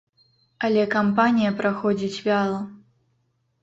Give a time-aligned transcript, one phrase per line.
[0.67, 2.61] Але кампанія праходзіць вяла.